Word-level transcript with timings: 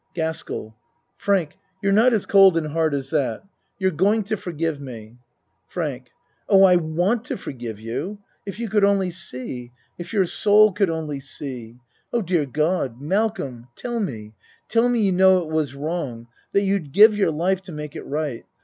GASKELL 0.15 0.75
Frank, 1.15 1.59
you're 1.79 1.91
not 1.91 2.11
as 2.11 2.25
cold 2.25 2.57
and 2.57 2.65
hard 2.65 2.95
as 2.95 3.11
that. 3.11 3.43
You're 3.77 3.91
going 3.91 4.23
to 4.23 4.35
forgive 4.35 4.81
me. 4.81 5.19
FRANK 5.67 6.07
Oh, 6.49 6.63
I 6.63 6.75
want 6.77 7.23
to 7.25 7.37
forgive 7.37 7.79
you. 7.79 8.17
If 8.43 8.57
you 8.59 8.67
could 8.67 8.83
only 8.83 9.11
see. 9.11 9.71
If 9.99 10.11
your 10.11 10.25
soul 10.25 10.71
could 10.71 10.89
only 10.89 11.19
see. 11.19 11.77
Oh, 12.11 12.23
dear 12.23 12.47
God! 12.47 12.99
Malcolm, 12.99 13.67
tell 13.75 13.99
me, 13.99 14.33
tell 14.69 14.89
me 14.89 15.01
you 15.01 15.11
know 15.11 15.43
it 15.43 15.49
was 15.49 15.75
wrong 15.75 16.25
that 16.53 16.63
you'd 16.63 16.93
give 16.93 17.15
your 17.15 17.29
life 17.29 17.61
to 17.61 17.71
make 17.71 17.95
it 17.95 18.01
right. 18.01 18.43